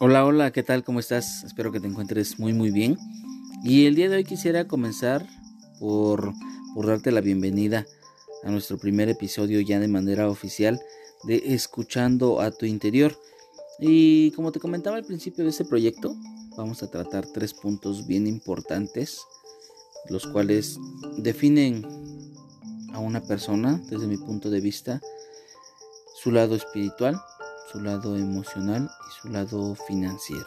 Hola, 0.00 0.24
hola, 0.24 0.52
¿qué 0.52 0.62
tal? 0.62 0.84
¿Cómo 0.84 1.00
estás? 1.00 1.42
Espero 1.42 1.72
que 1.72 1.80
te 1.80 1.88
encuentres 1.88 2.38
muy, 2.38 2.52
muy 2.52 2.70
bien. 2.70 2.96
Y 3.64 3.86
el 3.86 3.96
día 3.96 4.08
de 4.08 4.14
hoy 4.14 4.22
quisiera 4.22 4.68
comenzar 4.68 5.26
por, 5.80 6.32
por 6.72 6.86
darte 6.86 7.10
la 7.10 7.20
bienvenida 7.20 7.84
a 8.44 8.50
nuestro 8.52 8.78
primer 8.78 9.08
episodio 9.08 9.60
ya 9.60 9.80
de 9.80 9.88
manera 9.88 10.28
oficial 10.28 10.80
de 11.24 11.42
Escuchando 11.46 12.40
a 12.40 12.52
tu 12.52 12.64
interior. 12.64 13.18
Y 13.80 14.30
como 14.36 14.52
te 14.52 14.60
comentaba 14.60 14.94
al 14.94 15.04
principio 15.04 15.42
de 15.42 15.50
este 15.50 15.64
proyecto, 15.64 16.14
vamos 16.56 16.84
a 16.84 16.90
tratar 16.92 17.26
tres 17.26 17.52
puntos 17.52 18.06
bien 18.06 18.28
importantes, 18.28 19.20
los 20.10 20.28
cuales 20.28 20.78
definen 21.16 21.84
a 22.92 23.00
una 23.00 23.20
persona 23.20 23.82
desde 23.90 24.06
mi 24.06 24.16
punto 24.16 24.48
de 24.48 24.60
vista, 24.60 25.00
su 26.14 26.30
lado 26.30 26.54
espiritual, 26.54 27.20
su 27.70 27.80
lado 27.80 28.16
emocional 28.16 28.90
y 29.08 29.20
su 29.20 29.28
lado 29.28 29.74
financiero. 29.86 30.46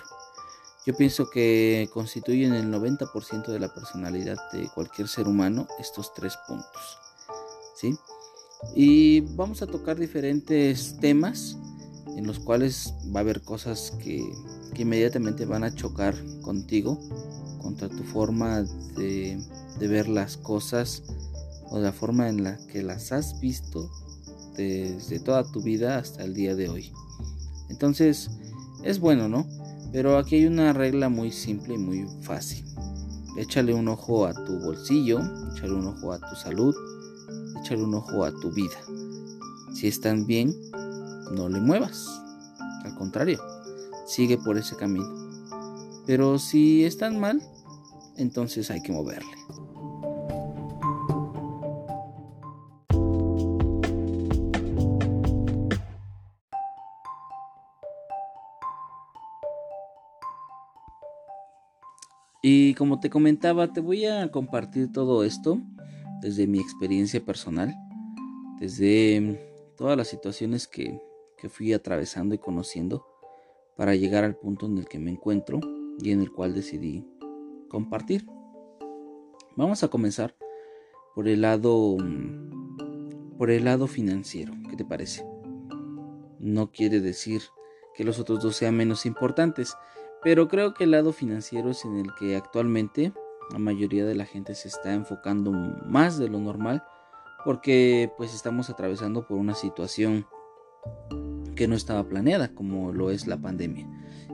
Yo 0.86 0.96
pienso 0.96 1.30
que 1.30 1.88
constituyen 1.94 2.54
el 2.54 2.72
90% 2.74 3.48
de 3.48 3.60
la 3.60 3.72
personalidad 3.72 4.38
de 4.52 4.68
cualquier 4.74 5.08
ser 5.08 5.28
humano 5.28 5.68
estos 5.80 6.14
tres 6.16 6.36
puntos. 6.48 6.98
¿Sí? 7.76 7.96
Y 8.76 9.22
vamos 9.36 9.62
a 9.62 9.68
tocar 9.68 9.98
diferentes 9.98 10.98
temas 11.00 11.58
en 12.18 12.26
los 12.26 12.40
cuales 12.40 12.94
va 13.16 13.20
a 13.20 13.24
haber 13.24 13.42
cosas 13.42 13.92
que, 14.00 14.24
que 14.74 14.82
inmediatamente 14.82 15.46
van 15.46 15.64
a 15.64 15.74
chocar 15.74 16.16
contigo, 16.42 17.00
contra 17.62 17.88
tu 17.88 18.04
forma 18.04 18.64
de, 18.96 19.40
de 19.80 19.88
ver 19.88 20.08
las 20.08 20.38
cosas 20.38 21.04
o 21.70 21.80
la 21.80 21.92
forma 21.92 22.28
en 22.28 22.44
la 22.44 22.58
que 22.68 22.84
las 22.84 23.12
has 23.12 23.40
visto 23.40 23.90
desde 24.58 25.20
toda 25.20 25.50
tu 25.52 25.62
vida 25.62 25.98
hasta 25.98 26.24
el 26.24 26.34
día 26.34 26.56
de 26.56 26.70
hoy. 26.70 26.92
Entonces, 27.82 28.30
es 28.84 29.00
bueno, 29.00 29.28
¿no? 29.28 29.48
Pero 29.92 30.20
aquí 30.20 30.36
hay 30.36 30.46
una 30.46 30.72
regla 30.72 31.10
muy 31.10 31.32
simple 31.32 31.74
y 31.74 31.78
muy 31.80 32.06
fácil. 32.22 32.64
Échale 33.38 33.74
un 33.74 33.88
ojo 33.88 34.28
a 34.28 34.36
tu 34.36 34.60
bolsillo, 34.60 35.20
échale 35.52 35.74
un 35.74 35.88
ojo 35.88 36.14
a 36.14 36.20
tu 36.20 36.36
salud, 36.36 36.76
échale 37.60 37.82
un 37.82 37.96
ojo 37.96 38.24
a 38.24 38.32
tu 38.40 38.52
vida. 38.52 38.78
Si 39.74 39.88
están 39.88 40.28
bien, 40.28 40.54
no 41.32 41.50
le 41.50 41.60
muevas. 41.60 42.06
Al 42.84 42.94
contrario, 42.94 43.42
sigue 44.06 44.38
por 44.38 44.60
ese 44.60 44.76
camino. 44.76 45.10
Pero 46.06 46.38
si 46.38 46.86
están 46.86 47.20
mal, 47.20 47.42
entonces 48.16 48.70
hay 48.70 48.84
que 48.84 48.92
moverle. 48.92 49.32
Y 62.42 62.74
como 62.74 63.00
te 63.00 63.12
comentaba, 63.12 63.72
te 63.72 63.82
voy 63.82 64.06
a 64.06 64.32
compartir 64.32 64.92
todo 64.92 65.24
esto 65.24 65.62
desde 66.22 66.48
mi 66.48 66.60
experiencia 66.60 67.24
personal, 67.24 67.76
desde 68.60 69.74
todas 69.78 69.96
las 69.96 70.08
situaciones 70.08 70.68
que, 70.68 71.00
fui 71.50 71.74
atravesando 71.74 72.36
y 72.36 72.38
conociendo 72.38 73.04
para 73.76 73.96
llegar 73.96 74.24
al 74.24 74.36
punto 74.36 74.68
en 74.68 74.78
el 74.78 74.88
que 74.88 75.00
me 75.00 75.10
encuentro 75.10 75.60
y 76.00 76.12
en 76.12 76.22
el 76.22 76.32
cual 76.32 76.54
decidí 76.54 77.04
compartir. 77.68 78.28
Vamos 79.56 79.84
a 79.84 79.88
comenzar 79.88 80.36
por 81.16 81.28
el 81.28 81.42
lado 81.42 81.98
por 83.40 83.50
el 83.50 83.66
lado 83.66 83.88
financiero, 83.88 84.54
¿qué 84.70 84.76
te 84.76 84.86
parece? 84.86 85.26
No 86.38 86.72
quiere 86.72 87.00
decir 87.00 87.42
que 87.96 88.04
los 88.04 88.20
otros 88.20 88.44
dos 88.44 88.56
sean 88.56 88.78
menos 88.78 89.08
importantes, 89.08 89.76
pero 90.24 90.48
creo 90.48 90.74
que 90.74 90.84
el 90.84 90.92
lado 90.92 91.14
financiero 91.14 91.70
es 91.72 91.84
en 91.86 91.98
el 91.98 92.14
que 92.16 92.36
actualmente 92.36 93.14
la 93.52 93.60
mayoría 93.60 94.06
de 94.06 94.16
la 94.16 94.26
gente 94.26 94.56
se 94.56 94.68
está 94.68 94.94
enfocando 94.94 95.52
más 95.52 96.18
de 96.18 96.30
lo 96.30 96.40
normal 96.40 96.84
porque 97.44 98.12
pues 98.18 98.34
estamos 98.34 98.70
atravesando 98.70 99.28
por 99.28 99.38
una 99.38 99.56
situación 99.56 100.26
que 101.56 101.68
no 101.68 101.76
estaba 101.76 102.08
planeada 102.08 102.54
como 102.54 102.92
lo 102.92 103.12
es 103.12 103.28
la 103.28 103.38
pandemia 103.38 103.88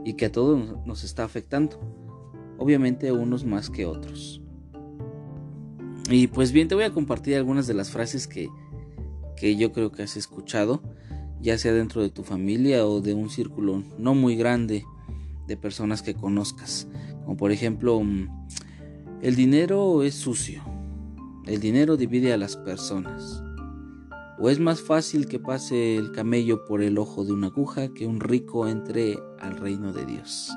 y 0.04 0.14
que 0.14 0.26
a 0.26 0.32
todos 0.32 0.86
nos 0.86 1.04
está 1.04 1.24
afectando. 1.24 1.80
Obviamente 2.58 3.12
unos 3.12 3.46
más 3.46 3.70
que 3.70 3.86
otros. 3.86 4.42
Y 6.10 6.28
pues 6.28 6.52
bien, 6.52 6.68
te 6.68 6.76
voy 6.76 6.86
a 6.86 6.94
compartir 6.94 7.36
algunas 7.36 7.68
de 7.68 7.74
las 7.74 7.92
frases 7.92 8.28
que, 8.28 8.50
que 9.36 9.56
yo 9.56 9.74
creo 9.74 9.92
que 9.92 10.04
has 10.04 10.16
escuchado, 10.16 10.82
ya 11.42 11.58
sea 11.58 11.74
dentro 11.74 12.02
de 12.02 12.10
tu 12.10 12.24
familia 12.24 12.86
o 12.86 13.02
de 13.02 13.14
un 13.14 13.30
círculo 13.30 13.84
no 13.98 14.16
muy 14.16 14.36
grande 14.36 14.86
de 15.48 15.58
personas 15.58 16.02
que 16.02 16.14
conozcas. 16.14 16.88
Como 17.24 17.38
por 17.38 17.52
ejemplo, 17.52 18.00
mm, 18.02 18.28
el 19.22 19.36
dinero 19.36 20.04
es 20.04 20.16
sucio. 20.16 20.64
El 21.46 21.60
dinero 21.60 21.98
divide 21.98 22.34
a 22.34 22.38
las 22.38 22.58
personas. 22.58 23.42
O 24.40 24.50
es 24.50 24.60
más 24.60 24.82
fácil 24.82 25.28
que 25.28 25.40
pase 25.40 25.96
el 25.96 26.12
camello 26.12 26.66
por 26.66 26.84
el 26.84 26.98
ojo 26.98 27.26
de 27.26 27.32
una 27.32 27.48
aguja 27.48 27.94
que 27.94 28.06
un 28.06 28.20
rico 28.20 28.68
entre 28.68 29.18
al 29.40 29.58
reino 29.58 29.94
de 29.94 30.06
Dios. 30.06 30.52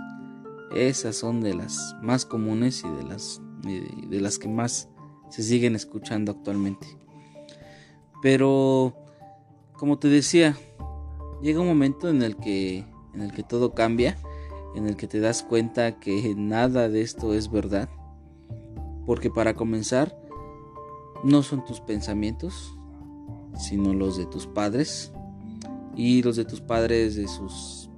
Esas 0.75 1.17
son 1.17 1.41
de 1.41 1.55
las 1.55 1.97
más 2.03 2.27
comunes 2.27 2.85
y 2.85 2.89
de 2.89 3.05
las, 3.05 3.41
de 3.63 4.21
las 4.21 4.39
que 4.39 4.49
más 4.49 4.91
se 5.31 5.43
siguen 5.43 5.75
escuchando 5.75 6.33
actualmente. 6.33 6.87
Pero, 8.21 8.95
como 9.73 9.99
te 9.99 10.09
decía, 10.09 10.57
llega 11.43 11.61
un 11.61 11.67
momento 11.67 12.09
en 12.09 12.23
el 12.23 12.37
que, 12.37 12.85
en 13.15 13.23
el 13.23 13.33
que 13.33 13.43
todo 13.43 13.75
cambia 13.75 14.19
en 14.75 14.87
el 14.87 14.97
que 14.97 15.07
te 15.07 15.21
das 15.21 15.43
cuenta 15.43 15.99
que 15.99 16.35
nada 16.37 16.89
de 16.89 17.03
esto 17.03 17.35
es 17.35 17.51
verdad. 17.51 17.89
Porque 19.07 19.31
para 19.31 19.55
comenzar, 19.55 20.17
no 21.25 21.43
son 21.43 21.65
tus 21.65 21.81
pensamientos, 21.81 22.77
sino 23.57 23.95
los 23.95 24.17
de 24.17 24.27
tus 24.27 24.47
padres 24.47 25.13
y 25.97 26.23
los 26.23 26.37
de 26.37 26.45
tus 26.45 26.61
padres 26.61 27.17
de 27.17 27.29
sus 27.29 27.91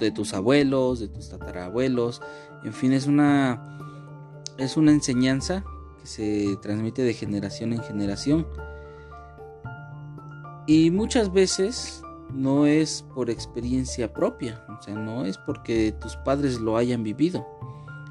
de, 0.00 0.10
tus 0.10 0.34
abuelos, 0.34 0.98
de 0.98 1.06
tus 1.06 1.28
tatarabuelos, 1.28 2.20
en 2.64 2.72
fin, 2.72 2.92
es 2.92 3.06
una 3.06 3.78
es 4.58 4.76
una 4.76 4.90
enseñanza 4.90 5.64
que 6.00 6.06
se 6.06 6.56
transmite 6.60 7.02
de 7.02 7.14
generación 7.14 7.72
en 7.72 7.82
generación. 7.82 8.46
Y 10.66 10.90
muchas 10.90 11.32
veces 11.32 12.02
no 12.34 12.66
es 12.66 13.04
por 13.14 13.30
experiencia 13.30 14.12
propia, 14.12 14.64
o 14.68 14.82
sea, 14.82 14.94
no 14.94 15.24
es 15.24 15.38
porque 15.38 15.92
tus 15.92 16.16
padres 16.16 16.60
lo 16.60 16.76
hayan 16.76 17.02
vivido. 17.02 17.46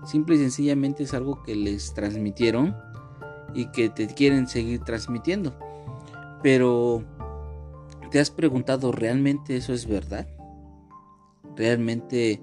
Simple 0.06 0.36
y 0.36 0.40
sencillamente 0.40 1.04
es 1.04 1.14
algo 1.14 1.44
que 1.44 1.56
les 1.56 1.94
transmitieron 1.94 2.76
y 3.54 3.66
que 3.72 3.90
te 3.90 4.08
quieren 4.08 4.48
seguir 4.48 4.82
transmitiendo. 4.82 5.58
Pero, 6.42 7.04
¿te 8.12 8.20
has 8.20 8.32
preguntado 8.32 8.92
realmente 8.92 9.58
eso 9.58 9.74
es 9.74 9.86
verdad? 9.86 10.28
¿Realmente 11.56 12.42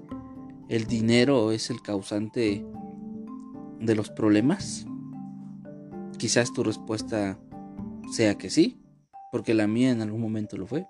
el 0.69 0.85
dinero 0.85 1.51
es 1.51 1.69
el 1.69 1.81
causante 1.81 2.65
de 3.79 3.95
los 3.95 4.09
problemas? 4.11 4.85
Quizás 6.17 6.53
tu 6.53 6.63
respuesta 6.63 7.39
sea 8.11 8.37
que 8.37 8.49
sí, 8.49 8.79
porque 9.31 9.53
la 9.53 9.67
mía 9.67 9.91
en 9.91 10.01
algún 10.01 10.21
momento 10.21 10.57
lo 10.57 10.67
fue. 10.67 10.87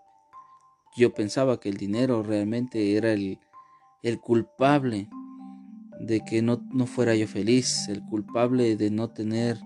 Yo 0.98 1.14
pensaba 1.14 1.60
que 1.60 1.70
el 1.70 1.78
dinero 1.78 2.24
realmente 2.24 2.98
era 2.98 3.14
el, 3.14 3.40
culpable 4.20 5.08
de 6.00 6.22
que 6.26 6.42
no, 6.42 6.58
fuera 6.88 7.14
yo 7.14 7.28
feliz, 7.28 7.88
el 7.88 8.04
culpable 8.04 8.76
de 8.76 8.90
no 8.90 9.12
tener 9.12 9.60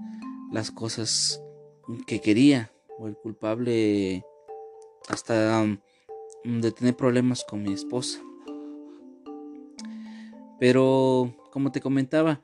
las 0.52 0.72
cosas 0.72 1.42
que 2.06 2.20
quería, 2.20 2.74
o 3.00 3.08
el 3.08 3.16
culpable 3.16 4.26
hasta 5.08 5.66
de 6.44 6.72
tener 6.74 6.98
problemas 6.98 7.46
con 7.46 7.64
mi 7.64 7.72
esposa. 7.72 8.20
Pero, 10.60 11.34
como 11.50 11.72
te 11.72 11.80
comentaba, 11.80 12.42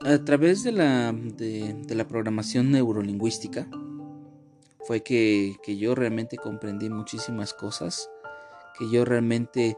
a 0.00 0.24
través 0.24 0.62
de 0.62 0.72
la, 0.72 1.12
de 1.12 1.94
la 1.94 2.08
programación 2.08 2.70
neurolingüística, 2.70 3.68
fue 4.88 5.02
que, 5.02 5.58
yo 5.78 5.94
realmente 5.94 6.38
comprendí 6.38 6.88
muchísimas 6.88 7.52
cosas, 7.52 8.08
que 8.78 8.90
yo 8.90 9.04
realmente 9.04 9.76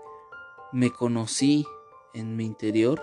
me 0.72 0.92
conocí 0.92 1.66
en 2.14 2.36
mi 2.36 2.44
interior 2.44 3.02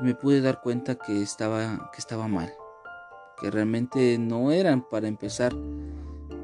y 0.00 0.04
me 0.04 0.14
pude 0.14 0.40
dar 0.40 0.60
cuenta 0.60 0.94
que 0.94 1.20
estaba, 1.22 1.90
que 1.92 1.98
estaba 1.98 2.28
mal, 2.28 2.54
que 3.40 3.50
realmente 3.50 4.18
no 4.18 4.52
eran 4.52 4.88
para 4.88 5.08
empezar 5.08 5.52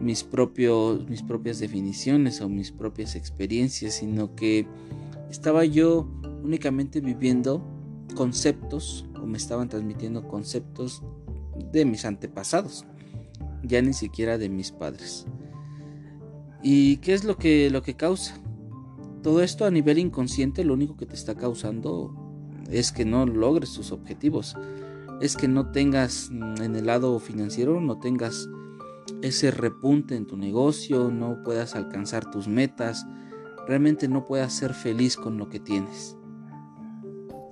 mis, 0.01 0.25
propios, 0.25 1.09
mis 1.09 1.23
propias 1.23 1.61
definiciones 1.61 2.41
o 2.41 2.49
mis 2.49 2.73
propias 2.73 3.15
experiencias, 3.15 3.95
sino 3.95 4.35
que 4.35 4.67
estaba 5.31 5.65
yo 5.65 6.09
únicamente 6.43 7.01
viviendo 7.01 7.63
conceptos 8.17 9.07
o 9.15 9.27
me 9.27 9.39
estaban 9.39 9.69
transmitiendo 9.69 10.27
conceptos 10.27 11.05
de 11.71 11.85
mis 11.85 12.05
antepasados 12.05 12.85
ya 13.63 13.83
ni 13.83 13.93
siquiera 13.93 14.39
de 14.39 14.49
mis 14.49 14.73
padres. 14.73 15.27
¿Y 16.63 16.99
qué 16.99 17.15
es 17.15 17.25
lo 17.25 17.37
que, 17.37 17.71
lo 17.71 17.83
que 17.83 17.95
causa? 17.95 18.43
todo 19.23 19.43
esto 19.43 19.65
a 19.65 19.71
nivel 19.71 19.99
inconsciente 19.99 20.65
lo 20.65 20.75
único 20.75 20.97
que 20.97 21.07
te 21.07 21.15
está 21.15 21.35
causando 21.37 22.13
es 22.71 22.93
que 22.93 23.05
no 23.05 23.25
logres 23.27 23.73
tus 23.73 23.93
objetivos. 23.93 24.57
Es 25.21 25.37
que 25.37 25.47
no 25.47 25.71
tengas 25.71 26.31
en 26.31 26.75
el 26.75 26.87
lado 26.87 27.19
financiero, 27.21 27.81
no 27.81 27.99
tengas 27.99 28.49
ese 29.21 29.51
repunte 29.51 30.17
en 30.17 30.27
tu 30.27 30.37
negocio, 30.37 31.11
no 31.11 31.43
puedas 31.45 31.77
alcanzar 31.77 32.31
tus 32.31 32.49
metas, 32.49 33.07
realmente 33.69 34.09
no 34.09 34.25
puedas 34.25 34.53
ser 34.53 34.75
feliz 34.75 35.17
con 35.17 35.39
lo 35.39 35.49
que 35.49 35.61
tienes. 35.61 36.17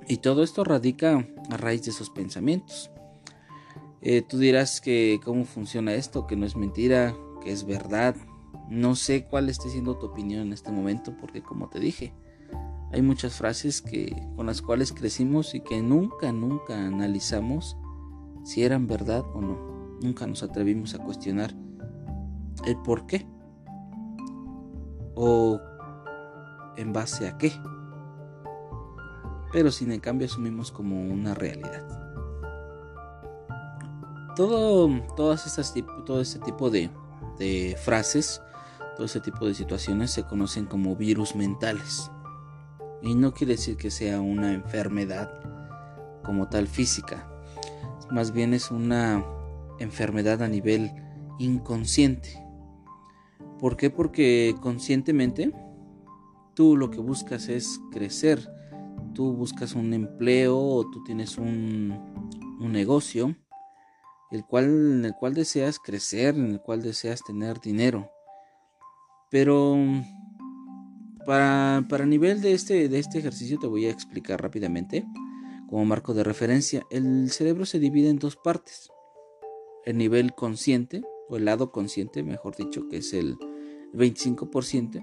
Y 0.09 0.17
todo 0.17 0.43
esto 0.43 0.65
radica 0.65 1.29
a 1.51 1.57
raíz 1.57 1.85
de 1.85 1.93
esos 1.93 2.11
pensamientos. 2.11 2.91
Eh, 4.02 4.23
tú 4.23 4.38
dirás 4.38 4.81
que 4.81 5.20
cómo 5.25 5.44
funciona 5.44 5.93
esto, 5.93 6.26
que 6.26 6.37
no 6.37 6.47
es 6.47 6.56
mentira, 6.56 7.14
que 7.43 7.52
es 7.52 7.67
verdad. 7.67 8.17
No 8.69 8.94
sé 8.94 9.25
cuál 9.25 9.49
esté 9.49 9.69
siendo 9.69 9.97
tu 9.99 10.06
opinión 10.06 10.43
en 10.43 10.52
este 10.52 10.73
momento, 10.73 11.14
porque 11.20 11.43
como 11.43 11.69
te 11.69 11.81
dije, 11.81 12.14
hay 12.93 13.02
muchas 13.02 13.35
frases 13.35 13.82
que, 13.82 14.17
con 14.37 14.47
las 14.47 14.62
cuales 14.62 14.93
crecimos 14.93 15.55
y 15.55 15.61
que 15.61 15.82
nunca, 15.82 16.32
nunca 16.32 16.87
analizamos 16.87 17.76
si 18.44 18.64
eran 18.64 18.87
verdad 18.87 19.25
o 19.35 19.41
no. 19.41 19.99
Nunca 20.02 20.26
nos 20.26 20.43
atrevimos 20.43 20.94
a 20.94 20.99
cuestionar 20.99 21.55
el 22.67 22.76
por 22.79 23.06
qué 23.06 23.26
o 25.14 25.61
en 26.76 26.93
base 26.93 27.29
a 27.29 27.37
qué. 27.37 27.52
Pero 29.52 29.70
sin 29.70 29.93
en 29.93 30.00
cambio 30.00 30.26
asumimos 30.26 30.73
como 30.73 31.00
una 31.00 31.35
realidad. 31.35 32.10
Todo, 34.41 34.89
todas 35.19 35.47
estas, 35.47 35.75
todo 36.07 36.23
este 36.23 36.39
tipo 36.39 36.71
de, 36.71 36.89
frases, 37.77 38.41
todo 38.97 39.05
este 39.05 39.21
tipo 39.21 39.47
de 39.47 39.53
situaciones 39.53 40.13
se 40.13 40.23
conocen 40.23 40.65
como 40.65 40.97
virus 40.97 41.37
mentales. 41.37 42.11
Y 43.03 43.15
no 43.17 43.35
quiere 43.35 43.57
decir 43.57 43.77
que 43.77 43.91
sea 43.91 44.23
una 44.23 44.55
enfermedad 44.55 45.31
como 46.25 46.49
tal 46.49 46.69
física. 46.69 47.31
Más 48.11 48.33
bien 48.33 48.55
es 48.55 48.71
una 48.71 49.23
enfermedad 49.79 50.43
a 50.43 50.49
nivel 50.49 50.91
inconsciente. 51.39 52.43
¿Por 53.59 53.77
qué? 53.77 53.91
Porque 53.91 54.57
conscientemente 54.63 55.53
tú 56.55 56.79
lo 56.79 56.91
que 56.91 57.01
buscas 57.01 57.51
es 57.51 57.79
crecer. 57.93 58.51
Tú 59.13 59.35
buscas 59.35 59.75
un 59.75 59.93
empleo 59.93 60.59
o 60.59 60.91
tú 60.91 61.05
tienes 61.05 61.37
un 61.37 61.93
negocio 62.59 63.37
el 64.31 64.44
cual, 64.44 64.65
en 64.65 65.05
el 65.05 65.15
cual 65.15 65.35
deseas 65.35 65.79
crecer, 65.79 66.35
en 66.37 66.53
el 66.53 66.61
cual 66.61 66.82
deseas 66.82 67.23
tener 67.23 67.61
dinero. 67.61 68.11
Pero 69.31 69.77
para, 71.27 71.85
para 71.88 72.06
nivel 72.06 72.41
de 72.41 72.53
este, 72.53 72.88
de 72.88 72.99
este 72.99 73.19
ejercicio 73.19 73.59
te 73.59 73.67
voy 73.67 73.87
a 73.87 73.91
explicar 73.91 74.41
rápidamente 74.41 75.05
como 75.69 75.85
marco 75.85 76.15
de 76.15 76.25
referencia. 76.25 76.85
El 76.91 77.31
cerebro 77.31 77.65
se 77.65 77.79
divide 77.79 78.09
en 78.09 78.19
dos 78.19 78.37
partes. 78.37 78.91
El 79.85 79.99
nivel 79.99 80.35
consciente, 80.35 81.03
o 81.29 81.37
el 81.37 81.44
lado 81.44 81.71
consciente, 81.71 82.23
mejor 82.23 82.56
dicho, 82.56 82.88
que 82.88 82.99
es 82.99 83.12
el 83.12 83.38
25%, 83.94 85.00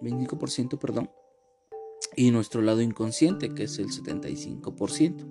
25%, 0.00 0.78
perdón, 0.78 1.10
y 2.16 2.30
nuestro 2.30 2.62
lado 2.62 2.80
inconsciente, 2.82 3.54
que 3.54 3.64
es 3.64 3.78
el 3.78 3.88
75%. 3.88 5.24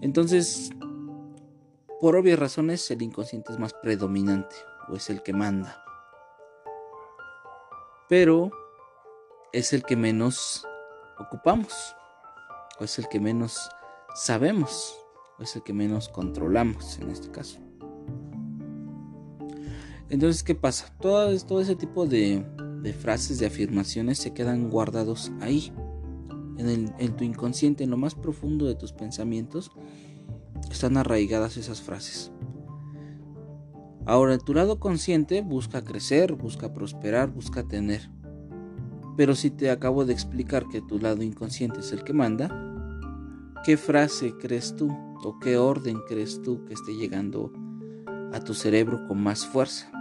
Entonces, 0.00 0.70
por 2.02 2.16
obvias 2.16 2.36
razones, 2.36 2.90
el 2.90 3.00
inconsciente 3.00 3.52
es 3.52 3.60
más 3.60 3.74
predominante, 3.74 4.56
o 4.88 4.96
es 4.96 5.08
el 5.08 5.22
que 5.22 5.32
manda. 5.32 5.84
Pero 8.08 8.50
es 9.52 9.72
el 9.72 9.84
que 9.84 9.94
menos 9.94 10.66
ocupamos, 11.16 11.94
o 12.80 12.82
es 12.82 12.98
el 12.98 13.08
que 13.08 13.20
menos 13.20 13.70
sabemos, 14.16 14.98
o 15.38 15.44
es 15.44 15.54
el 15.54 15.62
que 15.62 15.72
menos 15.72 16.08
controlamos 16.08 16.98
en 16.98 17.10
este 17.10 17.30
caso. 17.30 17.60
Entonces, 20.08 20.42
¿qué 20.42 20.56
pasa? 20.56 20.92
Todo, 21.00 21.30
ese 21.30 21.76
tipo 21.76 22.06
de, 22.06 22.44
frases, 22.98 23.38
de 23.38 23.46
afirmaciones 23.46 24.18
se 24.18 24.34
quedan 24.34 24.70
guardados 24.70 25.30
ahí, 25.40 25.72
en, 26.58 26.92
en 26.98 27.16
tu 27.16 27.22
inconsciente, 27.22 27.84
en 27.84 27.90
lo 27.90 27.96
más 27.96 28.16
profundo 28.16 28.66
de 28.66 28.74
tus 28.74 28.92
pensamientos, 28.92 29.70
están 30.70 30.96
arraigadas 30.96 31.56
esas 31.56 31.82
frases. 31.82 32.32
Ahora, 34.04 34.36
tu 34.38 34.52
lado 34.52 34.80
consciente 34.80 35.42
busca 35.42 35.84
crecer, 35.84 36.32
busca 36.32 36.72
prosperar, 36.72 37.30
busca 37.30 37.62
tener. 37.62 38.10
Pero 39.16 39.34
si 39.34 39.50
te 39.50 39.70
acabo 39.70 40.04
de 40.04 40.12
explicar 40.12 40.66
que 40.68 40.80
tu 40.80 40.98
lado 40.98 41.22
inconsciente 41.22 41.80
es 41.80 41.92
el 41.92 42.02
que 42.02 42.12
manda, 42.12 42.48
¿qué 43.64 43.76
frase 43.76 44.34
crees 44.38 44.74
tú 44.74 44.90
o 45.22 45.38
qué 45.38 45.56
orden 45.56 45.98
crees 46.08 46.42
tú 46.42 46.64
que 46.64 46.74
esté 46.74 46.96
llegando 46.96 47.52
a 48.32 48.40
tu 48.40 48.54
cerebro 48.54 49.06
con 49.06 49.22
más 49.22 49.46
fuerza? 49.46 49.92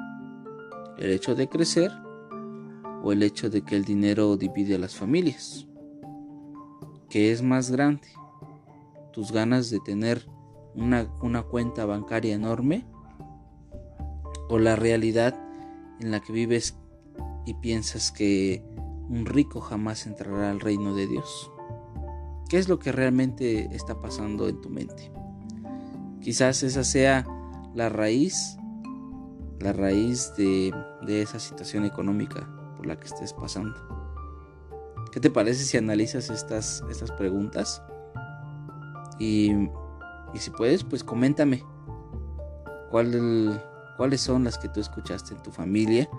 ¿El 0.98 1.12
hecho 1.12 1.36
de 1.36 1.48
crecer 1.48 1.92
o 3.04 3.12
el 3.12 3.22
hecho 3.22 3.50
de 3.50 3.62
que 3.64 3.76
el 3.76 3.86
dinero 3.86 4.36
divide 4.36 4.76
a 4.76 4.80
las 4.80 4.96
familias? 4.96 5.68
¿Qué 7.10 7.32
es 7.32 7.44
más 7.44 7.70
grande? 7.70 8.08
¿Tus 9.14 9.32
ganas 9.32 9.70
de 9.70 9.80
tener 9.82 10.26
una, 10.76 11.08
una 11.22 11.44
cuenta 11.44 11.86
bancaria 11.86 12.36
enorme? 12.36 12.86
¿O 14.50 14.60
la 14.60 14.76
realidad 14.76 15.40
en 16.00 16.12
la 16.12 16.20
que 16.20 16.34
vives 16.34 16.76
y 17.46 17.54
piensas 17.56 18.12
que 18.12 18.64
un 19.10 19.26
rico 19.26 19.60
jamás 19.60 20.08
entrará 20.08 20.50
al 20.50 20.60
reino 20.60 20.96
de 20.96 21.06
Dios. 21.06 21.52
¿Qué 22.50 22.58
es 22.58 22.70
lo 22.70 22.80
que 22.80 22.92
realmente 22.92 23.74
está 23.76 24.02
pasando 24.02 24.48
en 24.48 24.62
tu 24.62 24.70
mente? 24.70 25.12
Quizás 26.22 26.64
esa 26.64 26.84
sea 26.84 27.26
la 27.74 27.90
raíz, 27.90 28.58
la 29.60 29.74
raíz 29.74 30.34
de, 30.38 30.74
esa 31.08 31.40
situación 31.40 31.86
económica 31.86 32.48
por 32.78 32.86
la 32.86 33.00
que 33.00 33.08
estés 33.08 33.34
pasando. 33.34 33.76
¿Qué 35.12 35.20
te 35.20 35.30
parece 35.30 35.66
si 35.66 35.78
analizas 35.78 36.30
estas, 36.30 36.84
estas 36.90 37.12
preguntas? 37.12 37.84
Y, 39.20 39.52
y, 40.34 40.40
si 40.40 40.50
puedes, 40.52 40.84
pues 40.84 41.04
coméntame 41.04 41.64
cuál, 42.90 43.64
cuáles 43.98 44.22
son 44.22 44.44
las 44.44 44.58
que 44.58 44.70
tú 44.70 44.80
escuchaste 44.80 45.34
en 45.34 45.42
tu 45.44 45.52
familia, 45.52 46.10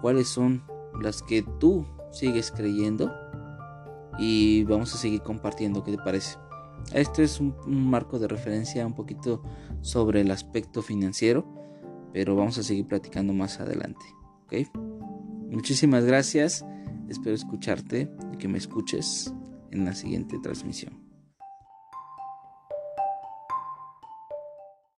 cuáles 0.00 0.28
son 0.28 0.62
las 1.00 1.22
que 1.22 1.42
tú 1.58 1.86
sigues 2.12 2.50
creyendo 2.50 3.12
y 4.18 4.64
vamos 4.64 4.94
a 4.94 4.98
seguir 4.98 5.22
compartiendo, 5.22 5.82
¿qué 5.82 5.92
te 5.92 6.02
parece? 6.02 6.36
Este 6.92 7.24
es 7.24 7.40
un, 7.40 7.54
marco 7.66 8.18
de 8.18 8.28
referencia 8.28 8.86
un 8.86 8.94
poquito 8.94 9.42
sobre 9.80 10.20
el 10.20 10.30
aspecto 10.30 10.82
financiero, 10.82 11.44
pero 12.12 12.36
vamos 12.36 12.58
a 12.58 12.62
seguir 12.62 12.86
platicando 12.86 13.32
más 13.32 13.60
adelante, 13.60 14.04
¿ok? 14.44 14.68
Muchísimas 15.50 16.04
gracias, 16.04 16.64
espero 17.08 17.34
escucharte 17.34 18.10
y 18.32 18.36
que 18.36 18.48
me 18.48 18.58
escuches 18.58 19.32
en 19.70 19.84
la 19.84 19.94
siguiente 19.94 20.38
transmisión. 20.42 21.03